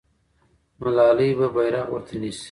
ملالۍ 0.81 1.29
به 1.37 1.47
بیرغ 1.55 1.87
ورته 1.93 2.15
نیسي. 2.21 2.39